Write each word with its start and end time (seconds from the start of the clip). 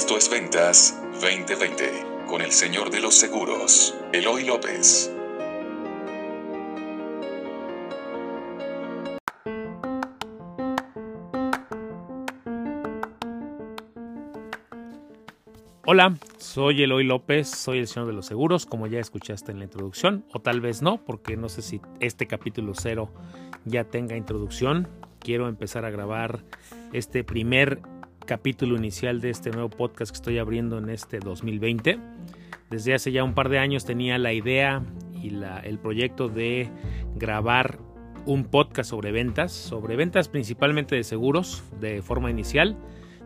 Esto 0.00 0.16
es 0.16 0.30
Ventas 0.30 1.02
2020 1.20 1.84
con 2.28 2.40
el 2.40 2.52
señor 2.52 2.88
de 2.88 3.00
los 3.00 3.16
seguros, 3.16 3.96
Eloy 4.12 4.44
López. 4.44 5.12
Hola, 15.84 16.16
soy 16.38 16.84
Eloy 16.84 17.02
López, 17.02 17.48
soy 17.48 17.80
el 17.80 17.88
señor 17.88 18.06
de 18.06 18.12
los 18.12 18.26
seguros, 18.26 18.66
como 18.66 18.86
ya 18.86 19.00
escuchaste 19.00 19.50
en 19.50 19.58
la 19.58 19.64
introducción, 19.64 20.24
o 20.32 20.38
tal 20.38 20.60
vez 20.60 20.80
no, 20.80 21.04
porque 21.04 21.36
no 21.36 21.48
sé 21.48 21.60
si 21.60 21.80
este 21.98 22.28
capítulo 22.28 22.74
cero 22.76 23.10
ya 23.64 23.82
tenga 23.82 24.16
introducción. 24.16 24.86
Quiero 25.18 25.48
empezar 25.48 25.84
a 25.84 25.90
grabar 25.90 26.44
este 26.92 27.24
primer 27.24 27.80
capítulo 28.28 28.76
inicial 28.76 29.20
de 29.20 29.30
este 29.30 29.50
nuevo 29.50 29.70
podcast 29.70 30.12
que 30.12 30.16
estoy 30.16 30.38
abriendo 30.38 30.78
en 30.78 30.90
este 30.90 31.18
2020. 31.18 31.98
Desde 32.70 32.94
hace 32.94 33.10
ya 33.10 33.24
un 33.24 33.34
par 33.34 33.48
de 33.48 33.58
años 33.58 33.84
tenía 33.84 34.18
la 34.18 34.32
idea 34.32 34.84
y 35.20 35.32
el 35.64 35.78
proyecto 35.80 36.28
de 36.28 36.68
grabar 37.16 37.78
un 38.26 38.44
podcast 38.44 38.90
sobre 38.90 39.10
ventas, 39.10 39.50
sobre 39.50 39.96
ventas 39.96 40.28
principalmente 40.28 40.94
de 40.94 41.02
seguros 41.02 41.64
de 41.80 42.02
forma 42.02 42.30
inicial 42.30 42.76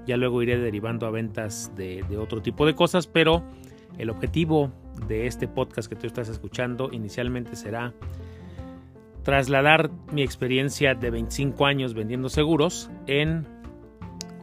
ya 0.06 0.16
luego 0.16 0.42
iré 0.42 0.58
derivando 0.58 1.06
a 1.06 1.10
ventas 1.10 1.72
de, 1.76 2.04
otro 2.16 2.42
tipo 2.42 2.66
de 2.66 2.74
cosas, 2.74 3.06
pero 3.06 3.42
el 3.98 4.10
objetivo 4.10 4.72
de 5.06 5.26
este 5.26 5.48
podcast 5.48 5.88
que 5.88 5.96
tú 5.96 6.06
estás 6.06 6.28
escuchando 6.28 6.90
inicialmente 6.92 7.56
será 7.56 7.92
trasladar 9.22 9.90
mi 10.12 10.22
experiencia 10.22 10.94
de 10.94 11.10
25 11.10 11.66
años 11.66 11.94
vendiendo 11.94 12.28
seguros 12.28 12.90
en, 13.06 13.46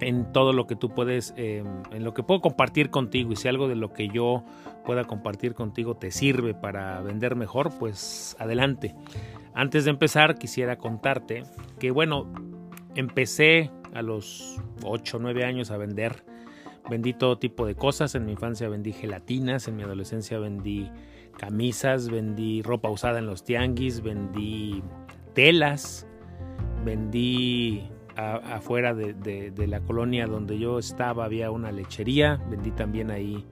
en 0.02 0.32
todo 0.32 0.54
lo 0.54 0.68
que 0.68 0.76
tú 0.76 0.90
puedes, 0.90 1.34
em, 1.38 1.66
en 1.92 2.04
lo 2.04 2.14
que 2.14 2.24
puedo 2.24 2.42
compartir 2.42 2.90
contigo 2.90 3.32
y 3.32 3.36
si 3.36 3.48
algo 3.48 3.68
de 3.68 3.76
lo 3.76 3.94
que 3.94 4.08
yo 4.08 4.44
pueda 4.86 5.04
compartir 5.04 5.54
contigo 5.54 5.96
te 5.96 6.12
sirve 6.12 6.54
para 6.54 7.02
vender 7.02 7.36
mejor, 7.36 7.72
pues 7.78 8.36
adelante. 8.40 8.96
Antes 9.54 9.86
de 9.86 9.92
empezar 9.92 10.38
quisiera 10.38 10.78
contarte 10.78 11.44
que 11.80 11.92
bueno, 11.92 12.32
empecé 12.96 13.72
a 13.94 14.02
los 14.02 14.58
8 14.84 15.18
o 15.18 15.20
9 15.20 15.44
años 15.46 15.72
a 15.72 15.78
vender. 15.78 16.24
Vendí 16.90 17.14
todo 17.14 17.38
tipo 17.38 17.66
de 17.66 17.76
cosas. 17.76 18.16
En 18.16 18.26
mi 18.26 18.32
infancia 18.32 18.68
vendí 18.70 18.94
gelatinas, 18.94 19.68
en 19.68 19.76
mi 19.76 19.84
adolescencia 19.84 20.40
vendí 20.40 20.90
camisas, 21.38 22.10
vendí 22.10 22.62
ropa 22.62 22.90
usada 22.90 23.20
en 23.20 23.26
los 23.26 23.44
tianguis, 23.44 24.02
vendí 24.02 24.84
telas, 25.34 26.08
vendí 26.84 27.90
afuera 28.20 28.94
de, 28.94 29.68
la 29.68 29.82
colonia 29.82 30.28
donde 30.28 30.58
yo 30.60 30.80
estaba 30.80 31.26
había 31.26 31.52
una 31.52 31.72
lechería, 31.72 32.42
vendí 32.50 32.72
también 32.72 33.12
ahí 33.12 33.46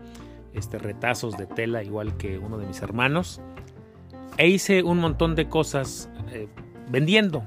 este, 0.53 0.77
retazos 0.77 1.37
de 1.37 1.45
tela 1.45 1.83
igual 1.83 2.17
que 2.17 2.37
uno 2.37 2.57
de 2.57 2.67
mis 2.67 2.81
hermanos. 2.81 3.41
E 4.37 4.47
hice 4.47 4.83
un 4.83 4.99
montón 4.99 5.35
de 5.35 5.49
cosas 5.49 6.09
eh, 6.31 6.47
vendiendo. 6.89 7.43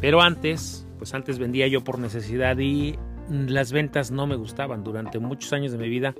Pero 0.00 0.22
antes 0.22 0.86
pues 1.00 1.14
antes 1.14 1.38
vendía 1.38 1.66
yo 1.66 1.82
por 1.82 1.98
necesidad 1.98 2.58
y 2.58 2.94
las 3.30 3.72
ventas 3.72 4.10
no 4.10 4.26
me 4.26 4.36
gustaban. 4.36 4.84
Durante 4.84 5.18
muchos 5.18 5.50
años 5.54 5.72
de 5.72 5.78
mi 5.78 5.88
vida 5.88 6.14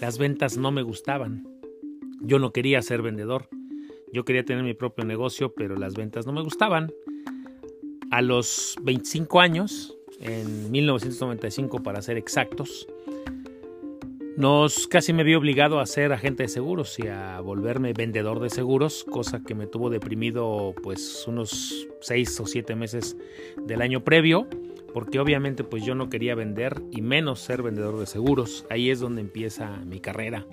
las 0.00 0.16
ventas 0.16 0.56
no 0.56 0.70
me 0.70 0.82
gustaban. 0.82 1.44
Yo 2.20 2.38
no 2.38 2.52
quería 2.52 2.80
ser 2.82 3.02
vendedor. 3.02 3.48
Yo 4.12 4.24
quería 4.24 4.44
tener 4.44 4.62
mi 4.62 4.74
propio 4.74 5.04
negocio, 5.04 5.52
pero 5.54 5.74
las 5.74 5.94
ventas 5.94 6.24
no 6.24 6.32
me 6.32 6.40
gustaban. 6.40 6.92
A 8.12 8.20
los 8.20 8.76
25 8.82 9.40
años, 9.40 9.96
en 10.20 10.70
1995 10.70 11.82
para 11.82 12.02
ser 12.02 12.18
exactos, 12.18 12.86
nos 14.36 14.86
casi 14.86 15.14
me 15.14 15.24
vi 15.24 15.34
obligado 15.34 15.80
a 15.80 15.86
ser 15.86 16.12
agente 16.12 16.42
de 16.42 16.50
seguros 16.50 16.98
y 16.98 17.08
a 17.08 17.40
volverme 17.40 17.94
vendedor 17.94 18.40
de 18.40 18.50
seguros, 18.50 19.06
cosa 19.10 19.42
que 19.42 19.54
me 19.54 19.66
tuvo 19.66 19.88
deprimido 19.88 20.74
pues 20.82 21.24
unos 21.26 21.88
seis 22.02 22.38
o 22.38 22.44
siete 22.44 22.76
meses 22.76 23.16
del 23.56 23.80
año 23.80 24.04
previo, 24.04 24.46
porque 24.92 25.18
obviamente 25.18 25.64
pues 25.64 25.82
yo 25.82 25.94
no 25.94 26.10
quería 26.10 26.34
vender 26.34 26.82
y 26.90 27.00
menos 27.00 27.40
ser 27.40 27.62
vendedor 27.62 27.98
de 27.98 28.04
seguros. 28.04 28.66
Ahí 28.68 28.90
es 28.90 29.00
donde 29.00 29.22
empieza 29.22 29.78
mi 29.86 30.00
carrera. 30.00 30.46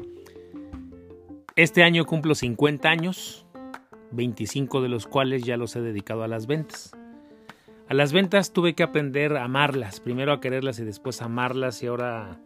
Este 1.58 1.84
año 1.84 2.06
cumplo 2.06 2.36
50 2.36 2.88
años, 2.88 3.46
25 4.12 4.82
de 4.82 4.88
los 4.88 5.08
cuales 5.08 5.44
ya 5.44 5.58
los 5.58 5.76
he 5.76 5.82
dedicado 5.82 6.24
a 6.24 6.30
las 6.30 6.48
ventas. 6.48 6.96
A 7.90 7.96
las 7.96 8.14
ventas 8.14 8.54
tuve 8.54 8.76
que 8.76 8.84
aprender 8.84 9.36
a 9.36 9.46
amarlas, 9.46 10.00
primero 10.00 10.32
a 10.32 10.40
quererlas 10.40 10.78
y 10.78 10.84
después 10.84 11.24
a 11.24 11.26
amarlas 11.26 11.82
y 11.82 11.88
ahora 11.88 12.40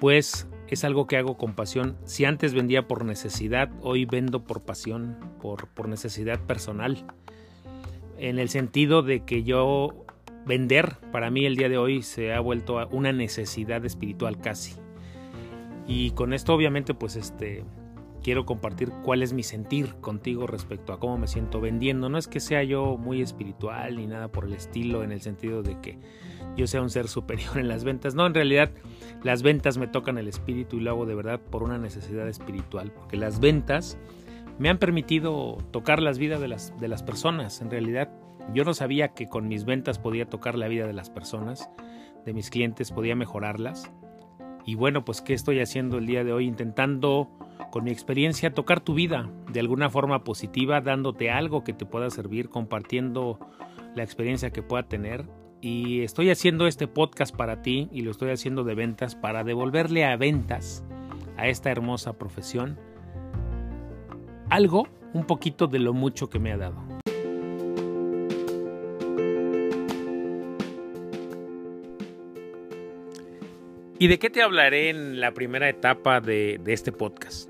pues 0.00 0.48
es 0.66 0.82
algo 0.82 1.06
que 1.06 1.16
hago 1.16 1.36
con 1.36 1.54
pasión. 1.54 1.96
Si 2.02 2.24
antes 2.24 2.54
vendía 2.54 2.88
por 2.88 3.04
necesidad, 3.04 3.70
hoy 3.82 4.04
vendo 4.04 4.42
por 4.42 4.62
pasión, 4.62 5.16
por, 5.40 5.68
por 5.68 5.88
necesidad 5.88 6.40
personal. 6.40 7.06
En 8.18 8.40
el 8.40 8.48
sentido 8.48 9.02
de 9.02 9.24
que 9.24 9.44
yo 9.44 10.04
vender 10.44 10.96
para 11.12 11.30
mí 11.30 11.46
el 11.46 11.54
día 11.54 11.68
de 11.68 11.78
hoy 11.78 12.02
se 12.02 12.32
ha 12.32 12.40
vuelto 12.40 12.84
una 12.88 13.12
necesidad 13.12 13.84
espiritual 13.84 14.40
casi. 14.40 14.74
Y 15.86 16.10
con 16.10 16.32
esto 16.32 16.52
obviamente 16.52 16.94
pues 16.94 17.14
este 17.14 17.64
quiero 18.24 18.46
compartir 18.46 18.90
cuál 19.04 19.22
es 19.22 19.34
mi 19.34 19.42
sentir 19.42 19.96
contigo 20.00 20.46
respecto 20.46 20.94
a 20.94 20.98
cómo 20.98 21.18
me 21.18 21.28
siento 21.28 21.60
vendiendo. 21.60 22.08
No 22.08 22.16
es 22.16 22.26
que 22.26 22.40
sea 22.40 22.64
yo 22.64 22.96
muy 22.96 23.20
espiritual 23.20 23.96
ni 23.96 24.06
nada 24.06 24.28
por 24.28 24.46
el 24.46 24.54
estilo 24.54 25.04
en 25.04 25.12
el 25.12 25.20
sentido 25.20 25.62
de 25.62 25.78
que 25.80 25.98
yo 26.56 26.66
sea 26.66 26.80
un 26.80 26.88
ser 26.88 27.06
superior 27.06 27.58
en 27.58 27.68
las 27.68 27.84
ventas. 27.84 28.14
No, 28.14 28.26
en 28.26 28.32
realidad 28.32 28.70
las 29.22 29.42
ventas 29.42 29.76
me 29.76 29.86
tocan 29.86 30.16
el 30.16 30.26
espíritu 30.26 30.78
y 30.78 30.80
lo 30.80 30.90
hago 30.90 31.06
de 31.06 31.14
verdad 31.14 31.38
por 31.38 31.62
una 31.62 31.76
necesidad 31.76 32.26
espiritual, 32.26 32.92
porque 32.92 33.18
las 33.18 33.40
ventas 33.40 33.98
me 34.58 34.70
han 34.70 34.78
permitido 34.78 35.58
tocar 35.70 36.00
las 36.00 36.18
vidas 36.18 36.40
de 36.40 36.48
las, 36.48 36.78
de 36.80 36.88
las 36.88 37.02
personas. 37.02 37.60
En 37.60 37.70
realidad 37.70 38.10
yo 38.54 38.64
no 38.64 38.72
sabía 38.72 39.08
que 39.08 39.28
con 39.28 39.48
mis 39.48 39.66
ventas 39.66 39.98
podía 39.98 40.24
tocar 40.30 40.56
la 40.56 40.68
vida 40.68 40.86
de 40.86 40.94
las 40.94 41.10
personas, 41.10 41.68
de 42.24 42.32
mis 42.32 42.48
clientes, 42.48 42.90
podía 42.90 43.16
mejorarlas. 43.16 43.92
Y 44.66 44.76
bueno, 44.76 45.04
pues 45.04 45.20
¿qué 45.20 45.34
estoy 45.34 45.60
haciendo 45.60 45.98
el 45.98 46.06
día 46.06 46.24
de 46.24 46.32
hoy? 46.32 46.46
Intentando 46.46 47.28
con 47.70 47.84
mi 47.84 47.90
experiencia 47.90 48.54
tocar 48.54 48.80
tu 48.80 48.94
vida 48.94 49.30
de 49.52 49.60
alguna 49.60 49.90
forma 49.90 50.24
positiva, 50.24 50.80
dándote 50.80 51.30
algo 51.30 51.64
que 51.64 51.72
te 51.72 51.86
pueda 51.86 52.08
servir, 52.10 52.48
compartiendo 52.48 53.38
la 53.94 54.02
experiencia 54.02 54.50
que 54.50 54.62
pueda 54.62 54.84
tener 54.84 55.26
y 55.64 56.02
estoy 56.02 56.28
haciendo 56.28 56.66
este 56.66 56.86
podcast 56.86 57.34
para 57.34 57.62
ti 57.62 57.88
y 57.90 58.02
lo 58.02 58.10
estoy 58.10 58.30
haciendo 58.30 58.64
de 58.64 58.74
ventas 58.74 59.14
para 59.14 59.44
devolverle 59.44 60.04
a 60.04 60.14
ventas 60.16 60.84
a 61.38 61.48
esta 61.48 61.70
hermosa 61.70 62.18
profesión 62.18 62.78
algo, 64.50 64.86
un 65.14 65.24
poquito 65.24 65.66
de 65.66 65.78
lo 65.78 65.94
mucho 65.94 66.28
que 66.28 66.38
me 66.38 66.52
ha 66.52 66.58
dado. 66.58 66.93
¿Y 74.04 74.06
de 74.06 74.18
qué 74.18 74.28
te 74.28 74.42
hablaré 74.42 74.90
en 74.90 75.18
la 75.18 75.32
primera 75.32 75.66
etapa 75.66 76.20
de, 76.20 76.60
este 76.66 76.92
podcast? 76.92 77.48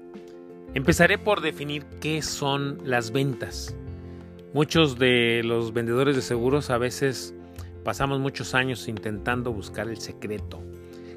Empezaré 0.73 1.19
por 1.19 1.41
definir 1.41 1.85
qué 2.01 2.23
son 2.23 2.79
las 2.85 3.11
ventas. 3.11 3.77
Muchos 4.53 4.97
de 4.97 5.43
los 5.43 5.73
vendedores 5.73 6.15
de 6.15 6.23
seguros 6.23 6.71
a 6.71 6.79
veces 6.79 7.35
Pasamos 7.83 8.21
muchos 8.21 8.55
años 8.55 8.87
intentando 8.87 9.53
buscar 9.53 9.89
el 9.89 9.99
secreto. 9.99 10.63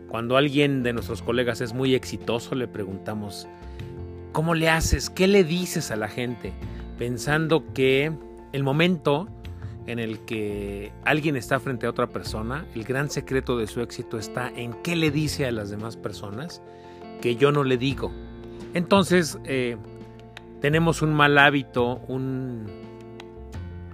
Cuando 0.08 0.38
alguien 0.38 0.82
de 0.82 0.94
nuestros 0.94 1.22
colegas 1.22 1.62
es 1.62 1.72
muy 1.72 1.94
exitoso, 1.94 2.56
le 2.56 2.68
preguntamos, 2.68 3.48
¿cómo 4.32 4.56
le 4.56 4.70
haces? 4.72 5.12
¿Qué 5.12 5.28
le 5.28 5.44
dices 5.44 5.92
a 5.92 5.98
la 5.98 6.08
gente? 6.08 6.52
Pensando 6.98 7.64
que 7.76 8.12
el 8.54 8.64
momento 8.64 9.30
en 9.88 10.00
el 10.00 10.20
que 10.20 10.92
alguien 11.06 11.36
está 11.36 11.60
frente 11.60 11.88
a 11.88 11.90
otra 11.90 12.08
persona, 12.08 12.66
el 12.76 12.84
gran 12.84 13.10
secreto 13.10 13.58
de 13.58 13.68
su 13.68 13.82
éxito 13.82 14.20
está 14.20 14.50
en 14.50 14.74
qué 14.84 14.96
le 14.96 15.12
dice 15.12 15.46
a 15.46 15.52
las 15.52 15.70
demás 15.70 15.96
personas 15.96 16.62
que 17.22 17.38
yo 17.38 17.52
no 17.52 17.64
le 17.64 17.78
digo. 17.78 18.12
Entonces, 18.74 19.40
eh, 19.46 19.78
tenemos 20.62 21.02
un 21.02 21.14
mal 21.14 21.38
hábito, 21.38 22.02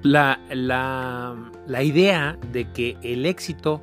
la, 0.01 0.40
la, 0.50 1.84
idea 1.84 2.38
de 2.51 2.72
que 2.72 2.98
el 3.04 3.25
éxito, 3.25 3.81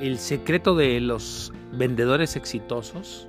el 0.00 0.18
secreto 0.18 0.74
de 0.74 1.00
los 1.00 1.52
vendedores 1.72 2.34
exitosos, 2.34 3.28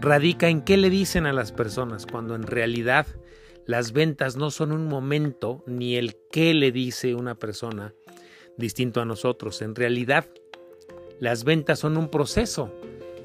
radica 0.00 0.48
en 0.48 0.60
qué 0.62 0.76
le 0.76 0.90
dicen 0.90 1.26
a 1.26 1.32
las 1.32 1.50
personas, 1.50 2.06
cuando 2.06 2.34
en 2.34 2.42
realidad 2.42 3.06
las 3.68 3.92
ventas 3.92 4.36
no 4.36 4.50
son 4.50 4.72
un 4.72 4.86
momento 4.86 5.62
ni 5.66 5.96
el 5.96 6.16
qué 6.32 6.54
le 6.54 6.72
dice 6.72 7.14
una 7.14 7.34
persona 7.34 7.92
distinto 8.56 9.02
a 9.02 9.04
nosotros. 9.04 9.60
En 9.60 9.74
realidad, 9.74 10.26
las 11.20 11.44
ventas 11.44 11.78
son 11.78 11.98
un 11.98 12.08
proceso 12.08 12.72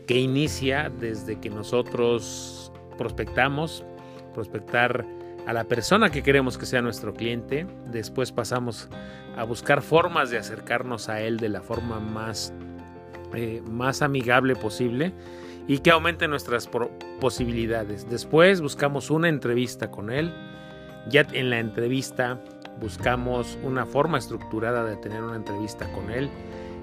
que 0.05 0.19
inicia 0.19 0.91
desde 0.99 1.39
que 1.39 1.49
nosotros 1.49 2.73
prospectamos, 2.97 3.85
prospectar 4.33 5.07
a 5.47 5.53
la 5.53 5.63
persona 5.63 6.09
que 6.09 6.23
queremos 6.23 6.57
que 6.57 6.65
sea 6.65 6.81
nuestro 6.81 7.13
cliente, 7.13 7.65
después 7.89 8.33
pasamos 8.33 8.89
a 9.37 9.45
buscar 9.45 9.81
formas 9.81 10.29
de 10.29 10.39
acercarnos 10.39 11.07
a 11.07 11.21
él 11.21 11.37
de 11.37 11.47
la 11.47 11.61
forma 11.61 12.01
más 12.01 12.53
eh, 13.33 13.63
más 13.65 14.01
amigable 14.01 14.57
posible 14.57 15.13
y 15.67 15.79
que 15.79 15.91
aumente 15.91 16.27
nuestras 16.27 16.69
posibilidades. 17.19 18.09
Después 18.09 18.61
buscamos 18.61 19.09
una 19.09 19.29
entrevista 19.29 19.91
con 19.91 20.09
él. 20.11 20.33
Ya 21.09 21.25
en 21.31 21.49
la 21.49 21.59
entrevista 21.59 22.39
buscamos 22.79 23.57
una 23.63 23.85
forma 23.85 24.17
estructurada 24.17 24.83
de 24.83 24.97
tener 24.97 25.23
una 25.23 25.35
entrevista 25.35 25.91
con 25.93 26.09
él 26.11 26.29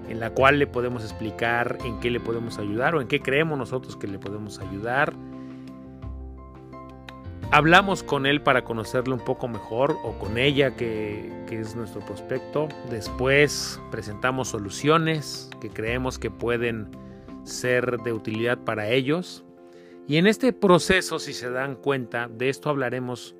en 0.08 0.18
la 0.18 0.30
cual 0.30 0.58
le 0.58 0.66
podemos 0.66 1.04
explicar 1.04 1.78
en 1.84 2.00
qué 2.00 2.10
le 2.10 2.20
podemos 2.20 2.58
ayudar 2.58 2.94
o 2.94 3.00
en 3.00 3.08
qué 3.08 3.20
creemos 3.20 3.58
nosotros 3.58 3.96
que 3.96 4.08
le 4.08 4.18
podemos 4.18 4.58
ayudar. 4.58 5.14
Hablamos 7.52 8.02
con 8.02 8.26
él 8.26 8.42
para 8.42 8.62
conocerle 8.62 9.14
un 9.14 9.20
poco 9.20 9.48
mejor 9.48 9.96
o 10.04 10.12
con 10.18 10.38
ella 10.38 10.76
que 10.76 11.30
es 11.50 11.74
nuestro 11.76 12.00
prospecto. 12.00 12.68
Después 12.90 13.80
presentamos 13.90 14.48
soluciones 14.48 15.50
que 15.60 15.68
creemos 15.68 16.18
que 16.18 16.30
pueden 16.30 16.90
ser 17.44 17.98
de 17.98 18.12
utilidad 18.12 18.58
para 18.64 18.90
ellos. 18.90 19.44
Y 20.06 20.16
en 20.16 20.26
este 20.26 20.52
proceso, 20.52 21.18
si 21.18 21.32
se 21.32 21.50
dan 21.50 21.76
cuenta, 21.76 22.28
de 22.28 22.48
esto 22.48 22.68
hablaremos, 22.68 23.36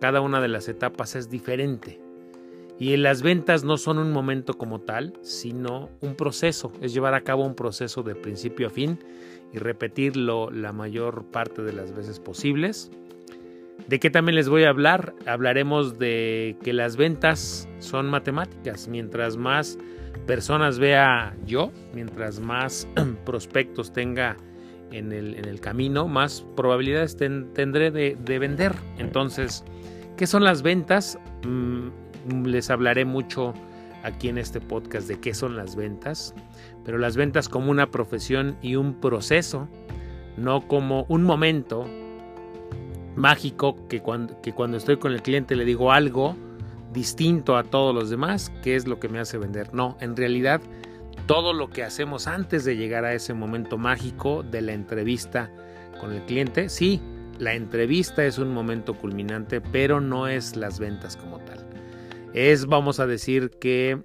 cada 0.00 0.20
una 0.20 0.40
de 0.40 0.48
las 0.48 0.68
etapas 0.68 1.16
es 1.16 1.30
diferente. 1.30 2.00
Y 2.78 2.94
en 2.94 3.02
las 3.02 3.22
ventas 3.22 3.62
no 3.62 3.76
son 3.76 3.98
un 3.98 4.10
momento 4.10 4.54
como 4.54 4.80
tal, 4.80 5.12
sino 5.22 5.90
un 6.00 6.14
proceso, 6.14 6.72
es 6.80 6.94
llevar 6.94 7.14
a 7.14 7.20
cabo 7.20 7.44
un 7.44 7.54
proceso 7.54 8.02
de 8.02 8.14
principio 8.14 8.68
a 8.68 8.70
fin 8.70 8.98
y 9.52 9.58
repetirlo 9.58 10.50
la 10.50 10.72
mayor 10.72 11.24
parte 11.24 11.62
de 11.62 11.74
las 11.74 11.94
veces 11.94 12.20
posibles. 12.20 12.90
¿De 13.86 13.98
qué 13.98 14.10
también 14.10 14.36
les 14.36 14.48
voy 14.48 14.64
a 14.64 14.70
hablar? 14.70 15.14
Hablaremos 15.26 15.98
de 15.98 16.56
que 16.62 16.72
las 16.72 16.96
ventas 16.96 17.68
son 17.80 18.08
matemáticas. 18.08 18.88
Mientras 18.88 19.36
más 19.36 19.78
personas 20.26 20.78
vea 20.78 21.34
yo, 21.46 21.72
mientras 21.94 22.40
más 22.40 22.86
prospectos 23.24 23.92
tenga 23.92 24.36
en 24.92 25.12
el, 25.12 25.60
camino, 25.60 26.08
más 26.08 26.44
probabilidades 26.56 27.16
tendré 27.16 27.90
de, 27.90 28.38
vender. 28.38 28.74
Entonces, 28.98 29.64
¿qué 30.16 30.26
son 30.26 30.44
las 30.44 30.62
ventas? 30.62 31.18
Mm, 31.46 32.44
les 32.44 32.70
hablaré 32.70 33.04
mucho 33.04 33.54
aquí 34.02 34.28
en 34.28 34.38
este 34.38 34.60
podcast 34.60 35.06
de 35.08 35.20
qué 35.20 35.34
son 35.34 35.56
las 35.56 35.76
ventas, 35.76 36.34
pero 36.84 36.98
las 36.98 37.16
ventas 37.16 37.48
como 37.48 37.70
una 37.70 37.90
profesión 37.90 38.56
y 38.62 38.76
un 38.76 38.94
proceso, 38.94 39.68
no 40.36 40.66
como 40.66 41.04
un 41.08 41.22
momento 41.22 41.86
mágico 43.16 43.76
que 43.88 44.00
cuando, 44.00 44.40
que 44.40 44.52
cuando 44.52 44.76
estoy 44.76 44.96
con 44.96 45.12
el 45.12 45.22
cliente 45.22 45.54
le 45.56 45.64
digo 45.64 45.92
algo, 45.92 46.36
distinto 46.92 47.56
a 47.56 47.64
todos 47.64 47.94
los 47.94 48.10
demás, 48.10 48.52
¿qué 48.62 48.76
es 48.76 48.86
lo 48.86 48.98
que 48.98 49.08
me 49.08 49.18
hace 49.18 49.38
vender? 49.38 49.72
No, 49.74 49.96
en 50.00 50.16
realidad 50.16 50.60
todo 51.26 51.52
lo 51.52 51.70
que 51.70 51.84
hacemos 51.84 52.26
antes 52.26 52.64
de 52.64 52.76
llegar 52.76 53.04
a 53.04 53.14
ese 53.14 53.34
momento 53.34 53.78
mágico 53.78 54.42
de 54.42 54.62
la 54.62 54.72
entrevista 54.72 55.50
con 56.00 56.12
el 56.12 56.22
cliente, 56.22 56.68
sí, 56.68 57.00
la 57.38 57.54
entrevista 57.54 58.24
es 58.24 58.38
un 58.38 58.52
momento 58.52 58.94
culminante, 58.94 59.60
pero 59.60 60.00
no 60.00 60.28
es 60.28 60.56
las 60.56 60.78
ventas 60.78 61.16
como 61.16 61.38
tal. 61.38 61.66
Es, 62.34 62.66
vamos 62.66 63.00
a 63.00 63.06
decir, 63.06 63.50
que 63.60 64.02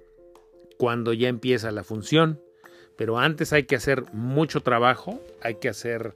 cuando 0.78 1.12
ya 1.12 1.28
empieza 1.28 1.70
la 1.70 1.84
función, 1.84 2.40
pero 2.96 3.18
antes 3.18 3.52
hay 3.52 3.64
que 3.64 3.76
hacer 3.76 4.04
mucho 4.12 4.60
trabajo, 4.60 5.20
hay 5.42 5.56
que 5.56 5.68
hacer 5.68 6.14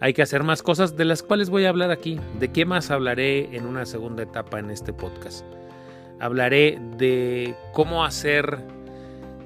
hay 0.00 0.12
que 0.12 0.22
hacer 0.22 0.42
más 0.42 0.62
cosas 0.62 0.96
de 0.96 1.04
las 1.04 1.22
cuales 1.22 1.50
voy 1.50 1.64
a 1.64 1.68
hablar 1.68 1.90
aquí. 1.90 2.18
¿De 2.38 2.48
qué 2.48 2.64
más 2.66 2.90
hablaré 2.90 3.56
en 3.56 3.66
una 3.66 3.86
segunda 3.86 4.22
etapa 4.22 4.58
en 4.58 4.70
este 4.70 4.92
podcast? 4.92 5.44
Hablaré 6.20 6.78
de 6.96 7.54
cómo 7.72 8.04
hacer 8.04 8.58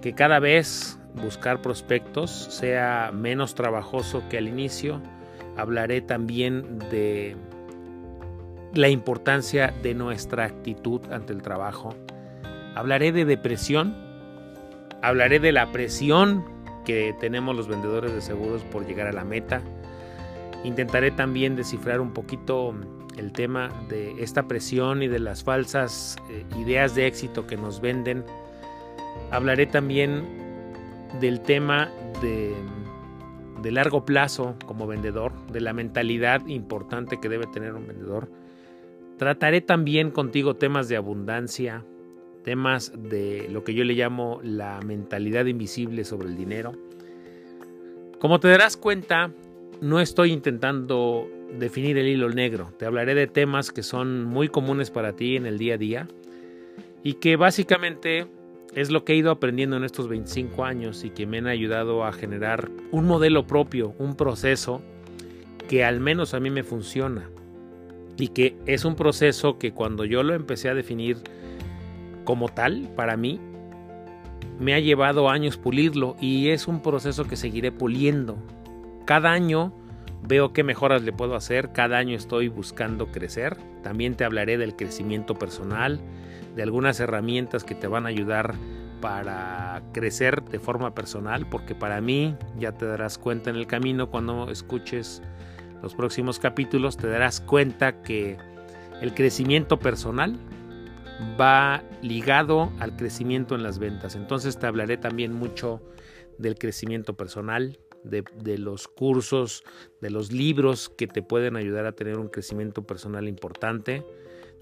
que 0.00 0.14
cada 0.14 0.38
vez 0.38 0.98
buscar 1.14 1.60
prospectos 1.60 2.30
sea 2.30 3.10
menos 3.12 3.54
trabajoso 3.54 4.22
que 4.30 4.38
al 4.38 4.48
inicio. 4.48 5.00
Hablaré 5.56 6.00
también 6.00 6.78
de 6.90 7.36
la 8.74 8.88
importancia 8.88 9.74
de 9.82 9.94
nuestra 9.94 10.44
actitud 10.44 11.00
ante 11.12 11.32
el 11.32 11.42
trabajo. 11.42 11.94
Hablaré 12.74 13.12
de 13.12 13.24
depresión. 13.24 13.94
Hablaré 15.02 15.40
de 15.40 15.52
la 15.52 15.70
presión 15.72 16.44
que 16.84 17.14
tenemos 17.20 17.54
los 17.54 17.68
vendedores 17.68 18.12
de 18.12 18.20
seguros 18.20 18.62
por 18.64 18.86
llegar 18.86 19.08
a 19.08 19.12
la 19.12 19.24
meta 19.24 19.62
Intentaré 20.64 21.10
también 21.10 21.56
descifrar 21.56 22.00
un 22.00 22.12
poquito 22.12 22.74
el 23.16 23.32
tema 23.32 23.70
de 23.88 24.22
esta 24.22 24.48
presión 24.48 25.02
y 25.02 25.08
de 25.08 25.18
las 25.18 25.44
falsas 25.44 26.16
eh, 26.30 26.44
ideas 26.58 26.94
de 26.94 27.06
éxito 27.06 27.46
que 27.46 27.56
nos 27.56 27.80
venden. 27.80 28.24
Hablaré 29.30 29.66
también 29.66 30.24
del 31.20 31.40
tema 31.40 31.90
de, 32.22 32.54
de 33.62 33.72
largo 33.72 34.04
plazo 34.04 34.56
como 34.66 34.86
vendedor, 34.86 35.32
de 35.48 35.60
la 35.60 35.72
mentalidad 35.72 36.46
importante 36.46 37.20
que 37.20 37.28
debe 37.28 37.46
tener 37.46 37.74
un 37.74 37.86
vendedor. 37.86 38.30
Trataré 39.18 39.60
también 39.60 40.10
contigo 40.10 40.54
temas 40.54 40.88
de 40.88 40.96
abundancia, 40.96 41.84
temas 42.44 42.92
de 42.96 43.48
lo 43.50 43.64
que 43.64 43.74
yo 43.74 43.84
le 43.84 43.94
llamo 43.94 44.40
la 44.42 44.80
mentalidad 44.80 45.46
invisible 45.46 46.04
sobre 46.04 46.28
el 46.28 46.36
dinero. 46.36 46.72
Como 48.20 48.38
te 48.38 48.48
darás 48.48 48.76
cuenta, 48.76 49.32
no 49.80 50.00
estoy 50.00 50.32
intentando 50.32 51.28
definir 51.58 51.98
el 51.98 52.08
hilo 52.08 52.28
negro. 52.30 52.72
Te 52.78 52.86
hablaré 52.86 53.14
de 53.14 53.26
temas 53.26 53.70
que 53.70 53.82
son 53.82 54.24
muy 54.24 54.48
comunes 54.48 54.90
para 54.90 55.14
ti 55.14 55.36
en 55.36 55.46
el 55.46 55.58
día 55.58 55.74
a 55.74 55.78
día 55.78 56.08
y 57.02 57.14
que 57.14 57.36
básicamente 57.36 58.26
es 58.74 58.90
lo 58.90 59.04
que 59.04 59.12
he 59.12 59.16
ido 59.16 59.30
aprendiendo 59.30 59.76
en 59.76 59.84
estos 59.84 60.08
25 60.08 60.64
años 60.64 61.04
y 61.04 61.10
que 61.10 61.26
me 61.26 61.38
han 61.38 61.46
ayudado 61.46 62.04
a 62.04 62.12
generar 62.12 62.70
un 62.90 63.06
modelo 63.06 63.46
propio, 63.46 63.94
un 63.98 64.16
proceso 64.16 64.82
que 65.68 65.84
al 65.84 66.00
menos 66.00 66.34
a 66.34 66.40
mí 66.40 66.50
me 66.50 66.64
funciona 66.64 67.30
y 68.16 68.28
que 68.28 68.56
es 68.66 68.84
un 68.84 68.96
proceso 68.96 69.58
que 69.58 69.72
cuando 69.72 70.04
yo 70.04 70.22
lo 70.22 70.34
empecé 70.34 70.68
a 70.68 70.74
definir 70.74 71.18
como 72.24 72.48
tal 72.48 72.90
para 72.96 73.16
mí 73.16 73.40
me 74.58 74.74
ha 74.74 74.80
llevado 74.80 75.30
años 75.30 75.56
pulirlo 75.56 76.16
y 76.20 76.48
es 76.48 76.66
un 76.66 76.82
proceso 76.82 77.24
que 77.24 77.36
seguiré 77.36 77.70
puliendo 77.70 78.38
cada 79.08 79.32
año 79.32 79.72
veo 80.22 80.52
qué 80.52 80.62
mejoras 80.62 81.00
le 81.00 81.14
puedo 81.14 81.34
hacer, 81.34 81.72
cada 81.72 81.96
año 81.96 82.14
estoy 82.14 82.48
buscando 82.48 83.06
crecer. 83.06 83.56
También 83.82 84.16
te 84.16 84.24
hablaré 84.26 84.58
del 84.58 84.76
crecimiento 84.76 85.34
personal, 85.34 85.98
de 86.54 86.62
algunas 86.62 87.00
herramientas 87.00 87.64
que 87.64 87.74
te 87.74 87.86
van 87.86 88.04
a 88.04 88.10
ayudar 88.10 88.54
para 89.00 89.80
crecer 89.94 90.44
de 90.44 90.58
forma 90.58 90.94
personal, 90.94 91.48
porque 91.48 91.74
para 91.74 92.02
mí 92.02 92.36
ya 92.58 92.72
te 92.72 92.84
darás 92.84 93.16
cuenta 93.16 93.48
en 93.48 93.56
el 93.56 93.66
camino 93.66 94.10
cuando 94.10 94.50
escuches 94.50 95.22
los 95.82 95.94
próximos 95.94 96.38
capítulos, 96.38 96.98
te 96.98 97.08
darás 97.08 97.40
cuenta 97.40 98.02
que 98.02 98.36
el 99.00 99.14
crecimiento 99.14 99.78
personal 99.78 100.36
va 101.40 101.82
ligado 102.02 102.70
al 102.78 102.94
crecimiento 102.94 103.54
en 103.54 103.62
las 103.62 103.78
ventas. 103.78 104.16
Entonces 104.16 104.58
te 104.58 104.66
hablaré 104.66 104.98
también 104.98 105.32
mucho 105.32 105.80
del 106.36 106.58
crecimiento 106.58 107.16
personal, 107.16 107.78
de, 108.04 108.58
los 108.58 108.88
cursos, 108.88 109.64
de 110.00 110.10
los 110.10 110.32
libros 110.32 110.88
que 110.88 111.06
te 111.06 111.22
pueden 111.22 111.56
ayudar 111.56 111.86
a 111.86 111.92
tener 111.92 112.18
un 112.18 112.28
crecimiento 112.28 112.82
personal 112.82 113.28
importante. 113.28 114.04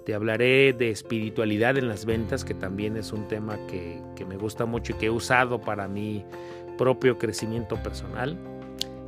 Te 0.05 0.15
hablaré 0.15 0.73
de 0.73 0.91
espiritualidad 0.91 1.77
en 1.79 1.89
las 1.89 2.07
ventas, 2.07 2.45
que 2.45 2.55
también 2.55 2.97
es 2.97 3.13
un 3.13 3.27
tema 3.29 3.59
que, 3.67 4.01
que 4.15 4.25
me 4.25 4.37
gusta 4.37 4.65
mucho 4.65 4.93
y 4.93 4.97
que 4.97 5.07
he 5.07 5.11
usado 5.11 5.61
para 5.61 5.89
mi 5.89 6.25
propio 6.79 7.19
crecimiento 7.19 7.77
personal. 7.83 8.39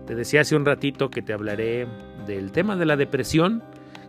Te 0.07 0.15
decía 0.15 0.41
hace 0.41 0.57
un 0.57 0.65
ratito 0.65 1.11
que 1.11 1.23
te 1.23 1.33
hablaré 1.33 1.87
del 2.27 2.51
tema 2.51 2.77
de 2.77 2.87
la 2.87 2.97
depresión, 2.97 3.63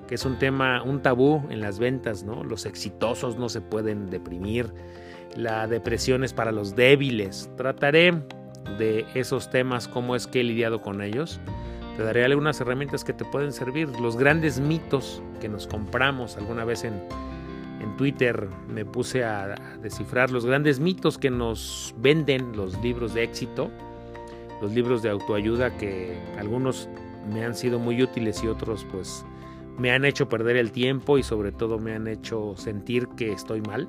que 0.07 0.15
es 0.15 0.25
un 0.25 0.39
tema, 0.39 0.81
un 0.81 1.01
tabú 1.01 1.43
en 1.49 1.59
las 1.61 1.77
ventas, 1.77 2.23
¿no? 2.23 2.43
Los 2.43 2.65
exitosos 2.65 3.37
no 3.37 3.49
se 3.49 3.61
pueden 3.61 4.09
deprimir. 4.09 4.73
La 5.35 5.67
depresión 5.67 6.23
es 6.23 6.33
para 6.33 6.51
los 6.51 6.75
débiles. 6.75 7.51
Trataré 7.55 8.23
de 8.77 9.05
esos 9.13 9.49
temas, 9.49 9.87
cómo 9.87 10.15
es 10.15 10.27
que 10.27 10.41
he 10.41 10.43
lidiado 10.43 10.81
con 10.81 11.01
ellos. 11.01 11.39
Te 11.97 12.03
daré 12.03 12.23
algunas 12.23 12.61
herramientas 12.61 13.03
que 13.03 13.13
te 13.13 13.25
pueden 13.25 13.51
servir. 13.51 13.89
Los 13.99 14.15
grandes 14.15 14.59
mitos 14.59 15.21
que 15.41 15.49
nos 15.49 15.67
compramos 15.67 16.37
alguna 16.37 16.63
vez 16.63 16.83
en, 16.83 16.93
en 17.81 17.95
Twitter 17.97 18.47
me 18.67 18.85
puse 18.85 19.23
a, 19.23 19.55
descifrar 19.81 20.31
los 20.31 20.45
grandes 20.45 20.79
mitos 20.79 21.17
que 21.17 21.29
nos 21.29 21.93
venden 21.97 22.55
los 22.55 22.81
libros 22.81 23.13
de 23.13 23.23
éxito, 23.23 23.69
los 24.61 24.71
libros 24.73 25.01
de 25.01 25.09
autoayuda 25.09 25.77
que 25.77 26.17
algunos 26.37 26.89
me 27.33 27.43
han 27.43 27.55
sido 27.55 27.79
muy 27.79 28.01
útiles 28.01 28.43
y 28.43 28.47
otros 28.47 28.85
pues 28.91 29.25
me 29.77 29.91
han 29.91 30.03
hecho 30.03 30.27
perder 30.27 30.57
el 30.57 30.71
tiempo 30.71 31.17
y 31.17 31.23
sobre 31.23 31.51
todo 31.51 31.79
me 31.79 31.93
han 31.93 32.07
hecho 32.07 32.55
sentir 32.57 33.07
que 33.09 33.31
estoy 33.31 33.61
mal 33.61 33.87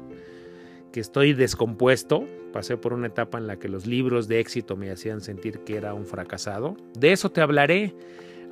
que 0.93 1.01
estoy 1.01 1.33
descompuesto. 1.33 2.25
Pasé 2.53 2.77
por 2.77 2.93
una 2.93 3.09
etapa 3.09 3.39
en 3.39 3.47
la 3.47 3.59
que 3.59 3.69
los 3.69 3.87
libros 3.87 4.29
de 4.29 4.41
éxito 4.41 4.77
me 4.77 4.91
hacían 4.91 5.21
sentir 5.21 5.61
que 5.61 5.77
era 5.77 5.95
un 5.95 6.07
fracasado. 6.07 6.77
De 6.99 7.13
eso 7.13 7.31
te 7.31 7.41
hablaré. 7.41 7.95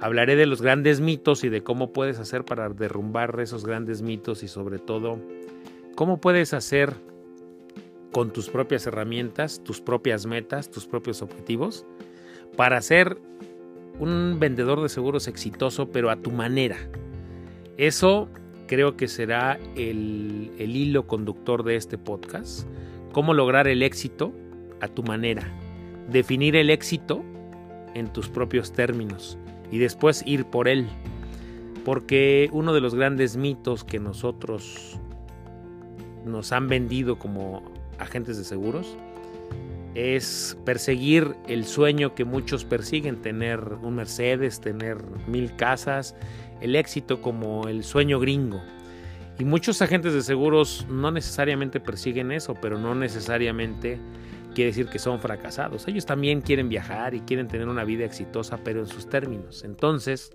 Hablaré 0.01 0.37
de 0.37 0.47
los 0.47 0.63
grandes 0.63 1.01
mitos 1.01 1.43
y 1.43 1.49
de 1.49 1.63
cómo 1.63 1.93
puedes 1.93 2.19
hacer 2.19 2.45
para 2.45 2.69
derrumbar 2.69 3.39
esos 3.41 3.65
grandes 3.65 4.01
mitos 4.03 4.45
y 4.45 4.49
sobre 4.49 4.79
todo 4.79 5.19
cómo 5.97 6.21
puedes 6.21 6.55
hacer 6.55 6.95
con 8.13 8.33
tus 8.33 8.49
propias 8.49 8.87
herramientas, 8.87 9.61
tus 9.65 9.81
propias 9.81 10.25
metas, 10.27 10.71
tus 10.71 10.87
propios 10.87 11.21
objetivos, 11.21 11.85
para 12.57 12.81
ser 12.81 13.19
un 13.99 14.39
vendedor 14.39 14.81
de 14.81 14.89
seguros 14.89 15.27
exitoso, 15.27 15.91
pero 15.91 16.11
a 16.11 16.17
tu 16.17 16.31
manera. 16.31 16.77
Eso 17.77 18.29
creo 18.69 18.97
que 18.97 19.09
será 19.09 19.59
el, 19.75 20.53
el 20.59 20.77
hilo 20.77 21.09
conductor 21.09 21.65
de 21.65 21.75
este 21.75 21.99
podcast. 21.99 22.69
Cómo 23.13 23.35
lograr 23.35 23.67
el 23.67 23.83
éxito 23.83 24.33
a 24.81 24.87
tu 24.87 25.03
manera. 25.03 25.43
Definir 26.09 26.55
el 26.55 26.71
éxito 26.71 27.25
en 27.95 28.13
tus 28.13 28.29
propios 28.29 28.73
términos 28.73 29.37
y 29.73 29.79
después 29.79 30.23
ir 30.25 30.45
por 30.45 30.69
él. 30.69 30.87
Porque 31.85 32.49
uno 32.53 32.73
de 32.73 32.81
los 32.81 32.95
grandes 32.95 33.37
mitos 33.37 33.83
que 33.83 33.99
nosotros 33.99 35.01
nos 36.25 36.53
han 36.53 36.69
vendido 36.69 37.19
como 37.19 37.63
agentes 37.99 38.37
de 38.37 38.45
seguros 38.45 38.97
es 39.95 40.57
perseguir 40.65 41.35
el 41.49 41.65
sueño 41.65 42.15
que 42.15 42.25
muchos 42.25 42.65
persiguen, 42.65 43.21
tener 43.21 43.61
un 43.83 43.97
Mercedes, 43.97 44.61
tener 44.61 44.99
mil 45.27 45.57
casas, 45.57 46.15
el 46.61 46.77
éxito 46.77 47.21
como 47.21 47.69
el 47.69 47.85
sueño 47.85 48.21
gringo. 48.21 48.61
Y 49.39 49.45
muchos 49.45 49.81
agentes 49.83 50.15
de 50.15 50.23
seguros 50.23 50.87
no 50.89 51.11
necesariamente 51.11 51.79
persiguen 51.79 52.33
eso, 52.33 52.55
pero 52.61 52.79
no 52.79 52.95
necesariamente 52.95 54.01
quiere 54.55 54.71
decir 54.71 54.87
que 54.89 54.99
son 54.99 55.21
fracasados. 55.21 55.87
Ellos 55.87 56.07
también 56.07 56.41
quieren 56.41 56.69
viajar 56.69 57.15
y 57.15 57.21
quieren 57.21 57.47
tener 57.47 57.69
una 57.69 57.85
vida 57.85 58.05
exitosa, 58.05 58.59
pero 58.65 58.81
en 58.81 58.89
sus 58.89 59.09
términos. 59.09 59.63
Entonces, 59.63 60.33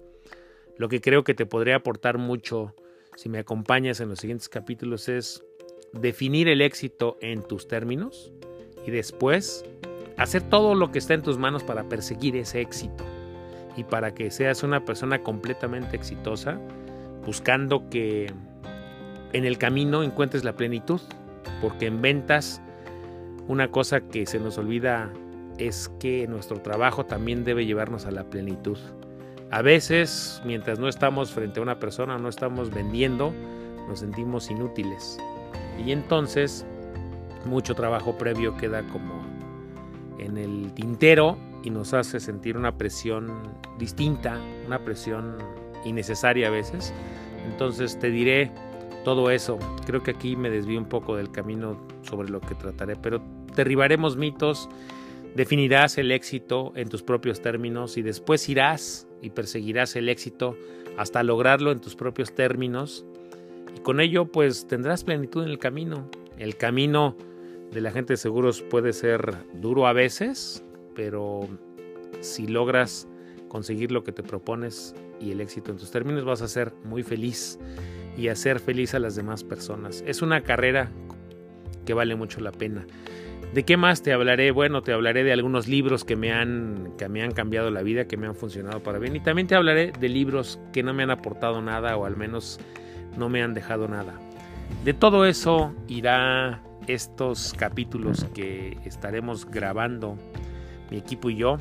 lo 0.78 0.88
que 0.88 1.02
creo 1.02 1.26
que 1.26 1.34
te 1.34 1.46
podría 1.46 1.76
aportar 1.76 2.18
mucho 2.18 2.74
si 3.18 3.28
me 3.28 3.40
acompañas 3.40 4.00
en 4.00 4.10
los 4.10 4.20
siguientes 4.20 4.48
capítulos 4.48 5.10
es 5.10 5.44
definir 5.92 6.48
el 6.48 6.62
éxito 6.62 7.18
en 7.22 7.44
tus 7.44 7.68
términos 7.68 8.32
y 8.88 8.92
después 8.92 9.66
hacer 10.18 10.42
todo 10.44 10.76
lo 10.76 10.92
que 10.92 11.00
está 11.00 11.14
en 11.14 11.22
tus 11.22 11.38
manos 11.38 11.64
para 11.64 11.88
perseguir 11.90 12.36
ese 12.38 12.62
éxito 12.62 13.04
y 13.76 13.84
para 13.84 14.14
que 14.14 14.32
seas 14.32 14.64
una 14.64 14.86
persona 14.86 15.20
completamente 15.20 15.96
exitosa, 15.96 16.60
buscando 17.26 17.90
que 17.90 18.32
en 19.34 19.46
el 19.46 19.58
camino 19.58 20.04
encuentres 20.04 20.44
la 20.44 20.54
plenitud, 20.54 21.02
porque 21.62 21.88
en 21.88 22.02
ventas 22.02 22.62
una 23.48 23.70
cosa 23.72 24.02
que 24.02 24.26
se 24.26 24.40
nos 24.40 24.58
olvida 24.58 25.12
es 25.58 25.90
que 26.00 26.28
nuestro 26.28 26.62
trabajo 26.62 27.06
también 27.06 27.44
debe 27.44 27.66
llevarnos 27.66 28.06
a 28.06 28.12
la 28.12 28.24
plenitud. 28.24 28.78
A 29.52 29.62
veces, 29.62 30.42
mientras 30.46 30.80
no 30.80 30.88
estamos 30.88 31.32
frente 31.32 31.60
a 31.60 31.64
una 31.64 31.80
persona, 31.80 32.18
no 32.18 32.30
estamos 32.30 32.72
vendiendo, 32.72 33.34
nos 33.88 34.00
sentimos 34.00 34.50
inútiles. 34.50 35.20
Y 35.86 35.92
entonces, 35.92 36.66
mucho 37.46 37.76
trabajo 37.76 38.18
previo 38.18 38.58
queda 38.58 38.82
como 38.88 39.22
en 40.18 40.38
el 40.38 40.74
tintero 40.74 41.38
y 41.64 41.70
nos 41.70 41.94
hace 41.94 42.20
sentir 42.20 42.58
una 42.58 42.78
presión 42.78 43.32
distinta, 43.80 44.40
una 44.66 44.80
presión 44.80 45.38
innecesaria 45.86 46.48
a 46.48 46.52
veces. 46.52 46.94
Entonces 47.46 47.98
te 48.00 48.10
diré 48.10 48.52
todo 49.04 49.30
eso. 49.30 49.58
Creo 49.86 50.04
que 50.04 50.12
aquí 50.12 50.36
me 50.36 50.50
desvío 50.50 50.80
un 50.80 50.88
poco 50.88 51.16
del 51.16 51.32
camino 51.32 51.80
sobre 52.04 52.30
lo 52.30 52.40
que 52.42 52.56
trataré, 52.56 52.96
pero 52.96 53.22
derribaremos 53.56 54.18
mitos, 54.18 54.70
definirás 55.36 55.98
el 55.98 56.12
éxito 56.12 56.74
en 56.76 56.90
tus 56.90 57.04
propios 57.04 57.42
términos 57.42 57.98
y 57.98 58.02
después 58.02 58.48
irás 58.50 59.08
y 59.22 59.30
perseguirás 59.30 59.96
el 59.96 60.10
éxito 60.10 60.58
hasta 60.98 61.24
lograrlo 61.24 61.72
en 61.72 61.80
tus 61.80 61.96
propios 61.96 62.36
términos 62.36 63.06
y 63.76 63.80
con 63.80 64.00
ello 64.00 64.32
pues 64.32 64.68
tendrás 64.68 65.04
plenitud 65.04 65.44
en 65.44 65.50
el 65.50 65.60
camino. 65.60 66.10
El 66.38 66.56
camino 66.58 67.16
de 67.72 67.82
la 67.82 67.92
gente 67.92 68.14
de 68.14 68.18
seguros 68.18 68.62
puede 68.62 68.94
ser 68.94 69.36
duro 69.54 69.88
a 69.88 69.94
veces, 69.94 70.64
pero 70.96 71.48
si 72.22 72.48
logras 72.48 73.08
conseguir 73.48 73.92
lo 73.92 74.04
que 74.04 74.12
te 74.12 74.24
propones 74.24 74.96
y 75.20 75.32
el 75.32 75.42
éxito 75.42 75.72
en 75.72 75.78
tus 75.78 75.92
términos 75.92 76.26
vas 76.26 76.42
a 76.42 76.48
ser 76.48 76.74
muy 76.84 77.04
feliz 77.04 77.60
y 78.18 78.28
hacer 78.28 78.60
feliz 78.60 78.94
a 78.94 79.00
las 79.00 79.16
demás 79.16 79.44
personas. 79.44 80.04
Es 80.08 80.22
una 80.22 80.42
carrera 80.42 80.92
que 81.86 81.94
vale 81.94 82.16
mucho 82.16 82.40
la 82.42 82.52
pena. 82.52 82.86
¿De 83.54 83.64
qué 83.64 83.78
más 83.78 84.02
te 84.02 84.14
hablaré? 84.14 84.50
Bueno, 84.50 84.82
te 84.82 84.94
hablaré 84.94 85.24
de 85.24 85.32
algunos 85.32 85.68
libros 85.68 86.04
que 86.04 86.16
me 86.16 86.32
han, 86.32 86.94
que 86.98 87.08
me 87.08 87.22
han 87.22 87.32
cambiado 87.32 87.70
la 87.70 87.84
vida, 87.84 88.06
que 88.06 88.18
me 88.18 88.26
han 88.26 88.34
funcionado 88.34 88.82
para 88.82 88.98
bien. 88.98 89.16
Y 89.16 89.20
también 89.20 89.48
te 89.48 89.54
hablaré 89.54 89.92
de 89.92 90.10
libros 90.10 90.60
que 90.72 90.82
no 90.82 90.94
me 90.96 91.04
han 91.04 91.12
aportado 91.12 91.62
nada 91.62 91.96
o 91.96 92.06
al 92.06 92.18
menos 92.18 92.60
no 93.16 93.30
me 93.30 93.44
han 93.44 93.54
dejado 93.54 93.88
nada. 93.88 94.20
De 94.84 94.96
todo 94.96 95.26
eso 95.26 95.72
irá 95.88 96.64
estos 96.88 97.54
capítulos 97.54 98.26
que 98.34 98.78
estaremos 98.86 99.46
grabando 99.46 100.18
mi 100.90 100.98
equipo 100.98 101.30
y 101.30 101.38
yo 101.38 101.58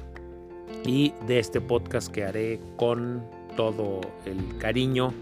y 0.85 1.13
de 1.27 1.39
este 1.39 1.61
podcast 1.61 2.13
que 2.13 2.25
haré 2.25 2.61
con 2.77 3.25
todo 3.57 4.01
el 4.25 4.57
cariño 4.59 5.13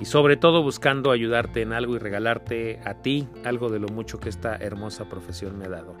y 0.00 0.04
sobre 0.04 0.36
todo 0.36 0.62
buscando 0.62 1.10
ayudarte 1.10 1.62
en 1.62 1.72
algo 1.72 1.96
y 1.96 1.98
regalarte 1.98 2.80
a 2.84 2.94
ti 2.94 3.28
algo 3.44 3.68
de 3.68 3.78
lo 3.78 3.88
mucho 3.88 4.18
que 4.18 4.28
esta 4.28 4.56
hermosa 4.56 5.08
profesión 5.08 5.58
me 5.58 5.66
ha 5.66 5.70
dado. 5.70 5.94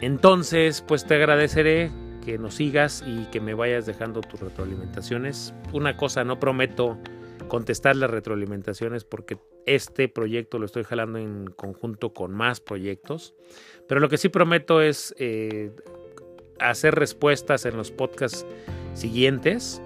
Entonces, 0.00 0.82
pues 0.86 1.04
te 1.04 1.14
agradeceré 1.14 1.90
que 2.24 2.38
nos 2.38 2.54
sigas 2.54 3.04
y 3.06 3.26
que 3.26 3.40
me 3.40 3.54
vayas 3.54 3.86
dejando 3.86 4.20
tus 4.20 4.40
retroalimentaciones. 4.40 5.54
Una 5.72 5.96
cosa, 5.96 6.24
no 6.24 6.40
prometo 6.40 6.98
contestar 7.48 7.96
las 7.96 8.10
retroalimentaciones 8.10 9.04
porque 9.04 9.36
este 9.66 10.08
proyecto 10.08 10.58
lo 10.58 10.66
estoy 10.66 10.84
jalando 10.84 11.18
en 11.18 11.46
conjunto 11.46 12.12
con 12.12 12.32
más 12.32 12.60
proyectos, 12.60 13.34
pero 13.88 14.00
lo 14.00 14.08
que 14.08 14.18
sí 14.18 14.28
prometo 14.28 14.80
es 14.80 15.14
eh, 15.18 15.70
hacer 16.58 16.94
respuestas 16.94 17.64
en 17.66 17.76
los 17.76 17.90
podcasts 17.90 18.46
siguientes 18.94 19.82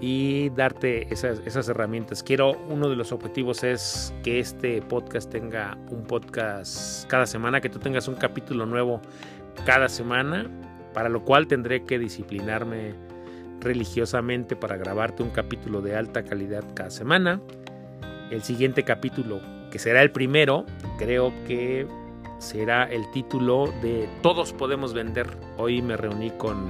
y 0.00 0.50
darte 0.50 1.06
esas, 1.10 1.68
herramientas. 1.68 2.22
Quiero, 2.22 2.52
uno 2.68 2.88
de 2.88 2.96
los 2.96 3.12
objetivos 3.12 3.64
es 3.64 4.12
que 4.22 4.38
este 4.38 4.82
podcast 4.82 5.30
tenga 5.30 5.78
un 5.90 6.04
podcast 6.04 7.08
cada 7.08 7.26
semana, 7.26 7.60
que 7.60 7.70
tú 7.70 7.78
tengas 7.78 8.08
un 8.08 8.14
capítulo 8.16 8.66
nuevo 8.66 9.00
cada 9.64 9.88
semana, 9.88 10.50
para 10.92 11.08
lo 11.08 11.24
cual 11.24 11.46
tendré 11.46 11.84
que 11.84 11.98
disciplinarme 11.98 12.94
religiosamente 13.60 14.56
para 14.56 14.76
grabarte 14.76 15.22
un 15.22 15.30
capítulo 15.30 15.80
de 15.80 15.96
alta 15.96 16.22
calidad 16.24 16.64
cada 16.74 16.90
semana. 16.90 17.40
El 18.34 18.42
siguiente 18.42 18.82
capítulo, 18.82 19.40
que 19.70 19.78
será 19.78 20.02
el 20.02 20.10
primero, 20.10 20.66
creo 20.98 21.32
que 21.46 21.86
será 22.38 22.82
el 22.82 23.08
título 23.12 23.72
de 23.80 24.08
Todos 24.22 24.52
podemos 24.52 24.92
vender. 24.92 25.38
Hoy 25.56 25.80
me 25.82 25.96
reuní 25.96 26.32
con, 26.32 26.68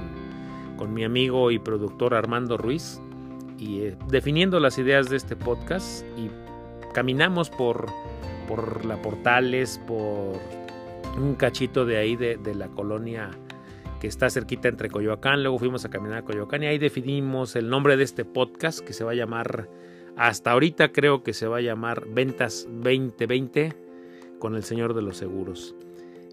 con 0.77 0.93
mi 0.93 1.03
amigo 1.03 1.49
y 1.49 1.57
productor 1.57 2.13
Armando 2.13 2.55
Ruiz 2.55 3.01
y 3.57 3.81
eh, 3.81 3.97
definiendo 4.09 4.59
las 4.59 4.77
ideas 4.77 5.09
de 5.09 5.17
este 5.17 5.35
podcast 5.35 6.05
y 6.15 6.29
caminamos 6.93 7.49
por, 7.49 7.87
por 8.47 8.85
la 8.85 9.01
Portales, 9.01 9.81
por 9.87 10.39
un 11.17 11.33
cachito 11.33 11.83
de 11.83 11.97
ahí 11.97 12.15
de, 12.15 12.37
de, 12.37 12.53
la 12.53 12.67
colonia 12.67 13.31
que 13.99 14.05
está 14.05 14.29
cerquita 14.29 14.67
entre 14.67 14.91
Coyoacán, 14.91 15.41
luego 15.41 15.57
fuimos 15.57 15.83
a 15.83 15.89
caminar 15.89 16.19
a 16.19 16.21
Coyoacán 16.21 16.61
y 16.61 16.67
ahí 16.67 16.77
definimos 16.77 17.55
el 17.55 17.71
nombre 17.71 17.97
de 17.97 18.03
este 18.03 18.23
podcast 18.23 18.81
que 18.81 18.93
se 18.93 19.03
va 19.03 19.13
a 19.13 19.15
llamar, 19.15 19.67
hasta 20.17 20.51
ahorita 20.51 20.91
creo 20.91 21.23
que 21.23 21.33
se 21.33 21.47
va 21.47 21.57
a 21.57 21.61
llamar 21.61 22.07
Ventas 22.07 22.67
2020 22.69 23.73
con 24.39 24.55
el 24.55 24.63
Señor 24.63 24.93
de 24.93 25.01
los 25.01 25.17
Seguros. 25.17 25.75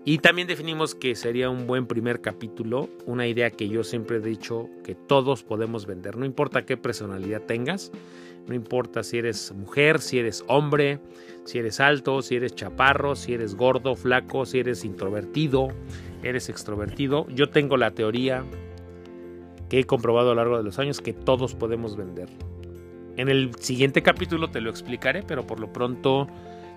Y 0.05 0.19
también 0.19 0.49
definimos 0.49 0.97
que 0.97 1.15
sería 1.15 1.49
un 1.49 1.69
buen 1.69 1.87
primer 1.87 2.21
capítulo, 2.21 2.89
una 3.07 3.29
idea 3.29 3.51
que 3.51 3.69
yo 3.69 3.85
siempre 3.85 4.17
he 4.17 4.21
dicho 4.21 4.69
que 4.83 4.97
todos 4.97 5.45
podemos 5.45 5.87
vender, 5.87 6.17
no 6.17 6.25
importa 6.25 6.67
qué 6.67 6.77
personalidad 6.77 7.43
tengas, 7.43 7.93
no 8.49 8.55
importa 8.55 9.05
si 9.05 9.19
eres 9.19 9.53
mujer, 9.53 10.01
si 10.01 10.19
eres 10.19 10.45
hombre, 10.49 10.99
si 11.45 11.59
eres 11.59 11.79
alto, 11.79 12.23
si 12.23 12.35
eres 12.35 12.55
chaparro, 12.57 13.15
si 13.15 13.35
eres 13.35 13.55
gordo, 13.55 13.95
flaco, 13.95 14.45
si 14.45 14.59
eres 14.59 14.85
introvertido, 14.85 15.69
eres 16.25 16.49
extrovertido. 16.49 17.29
Yo 17.29 17.51
tengo 17.51 17.77
la 17.77 17.93
teoría 17.93 18.45
que 19.69 19.79
he 19.79 19.85
comprobado 19.85 20.33
a 20.33 20.35
lo 20.35 20.41
largo 20.41 20.57
de 20.59 20.65
los 20.65 20.81
años 20.81 21.01
que 21.01 21.13
todos 21.13 21.55
podemos 21.55 21.97
vender. 21.97 22.29
En 23.17 23.29
el 23.29 23.55
siguiente 23.57 24.03
capítulo 24.03 24.51
te 24.51 24.61
lo 24.61 24.71
explicaré, 24.71 25.23
pero 25.23 25.47
por 25.47 25.61
lo 25.61 25.73
pronto 25.73 26.29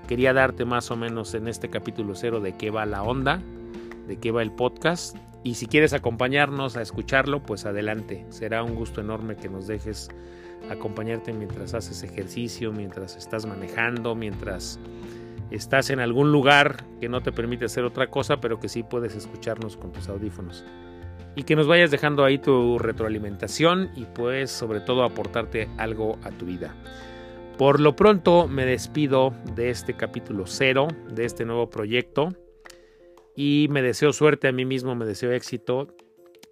Quería 0.07 0.33
darte 0.33 0.65
más 0.65 0.91
o 0.91 0.95
menos 0.95 1.33
en 1.33 1.47
este 1.47 1.69
capítulo 1.69 2.13
cero 2.13 2.39
de 2.39 2.55
qué 2.55 2.69
va 2.69 2.85
la 2.85 3.01
onda, 3.01 3.41
de 4.07 4.17
qué 4.17 4.31
va 4.31 4.43
el 4.43 4.51
podcast. 4.51 5.17
Y 5.43 5.55
si 5.55 5.65
quieres 5.65 5.93
acompañarnos 5.93 6.77
a 6.77 6.83
escucharlo, 6.83 7.41
pues 7.41 7.65
adelante. 7.65 8.23
Será 8.29 8.61
un 8.61 8.75
gusto 8.75 9.01
enorme 9.01 9.35
que 9.35 9.49
nos 9.49 9.65
dejes 9.65 10.09
acompañarte 10.69 11.33
mientras 11.33 11.73
haces 11.73 12.03
ejercicio, 12.03 12.71
mientras 12.71 13.15
estás 13.15 13.47
manejando, 13.47 14.13
mientras 14.13 14.79
estás 15.49 15.89
en 15.89 15.99
algún 15.99 16.31
lugar 16.31 16.83
que 16.99 17.09
no 17.09 17.21
te 17.21 17.31
permite 17.31 17.65
hacer 17.65 17.83
otra 17.83 18.11
cosa, 18.11 18.39
pero 18.39 18.59
que 18.59 18.69
sí 18.69 18.83
puedes 18.83 19.15
escucharnos 19.15 19.75
con 19.75 19.91
tus 19.91 20.07
audífonos. 20.07 20.63
Y 21.35 21.43
que 21.43 21.55
nos 21.55 21.67
vayas 21.67 21.91
dejando 21.91 22.23
ahí 22.23 22.37
tu 22.37 22.79
retroalimentación 22.79 23.91
y 23.95 24.05
pues 24.05 24.51
sobre 24.51 24.79
todo 24.79 25.03
aportarte 25.03 25.67
algo 25.77 26.17
a 26.23 26.31
tu 26.31 26.45
vida. 26.45 26.75
Por 27.57 27.79
lo 27.79 27.95
pronto 27.95 28.47
me 28.47 28.65
despido 28.65 29.33
de 29.55 29.69
este 29.69 29.93
capítulo 29.95 30.45
cero, 30.45 30.87
de 31.09 31.25
este 31.25 31.45
nuevo 31.45 31.69
proyecto, 31.69 32.29
y 33.35 33.67
me 33.69 33.81
deseo 33.81 34.13
suerte 34.13 34.47
a 34.47 34.51
mí 34.51 34.65
mismo, 34.65 34.95
me 34.95 35.05
deseo 35.05 35.31
éxito 35.31 35.87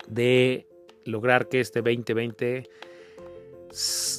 de 0.08 0.68
lograr 1.06 1.48
que 1.48 1.60
este 1.60 1.82
2020 1.82 2.70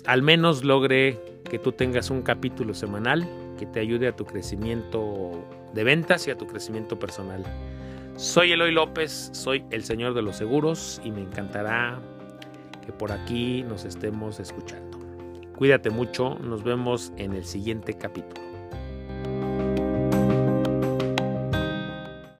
al 0.06 0.23
menos 0.23 0.64
logre 0.64 1.18
que 1.49 1.59
tú 1.59 1.73
tengas 1.73 2.11
un 2.11 2.23
capítulo 2.23 2.75
semanal 2.75 3.28
que 3.59 3.66
te 3.66 3.80
ayude 3.80 4.09
a 4.09 4.16
tu 4.16 4.25
crecimiento 4.25 5.30
de 5.73 5.85
ventas 5.85 6.26
y 6.26 6.30
a 6.30 6.37
tu 6.37 6.47
crecimiento 6.47 6.99
personal. 6.99 7.44
Soy 8.16 8.52
Eloy 8.52 8.71
López, 8.71 9.30
soy 9.33 9.64
el 9.73 9.83
señor 9.83 10.14
de 10.14 10.23
los 10.23 10.37
seguros 10.37 11.00
y 11.04 11.11
me 11.11 11.21
encantará 11.21 12.00
que 12.87 12.92
por 12.92 13.11
aquí 13.11 13.64
nos 13.64 13.85
estemos 13.85 14.38
escuchando. 14.38 15.00
Cuídate 15.56 15.90
mucho, 15.90 16.37
nos 16.37 16.62
vemos 16.62 17.12
en 17.16 17.33
el 17.33 17.44
siguiente 17.44 17.94
capítulo. 17.94 18.53